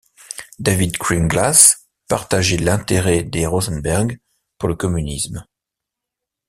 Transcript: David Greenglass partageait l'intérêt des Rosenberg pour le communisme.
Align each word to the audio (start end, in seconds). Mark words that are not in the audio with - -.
David 0.57 0.93
Greenglass 0.93 1.87
partageait 2.07 2.57
l'intérêt 2.57 3.21
des 3.23 3.45
Rosenberg 3.45 4.19
pour 4.57 4.67
le 4.67 4.73
communisme. 4.73 5.45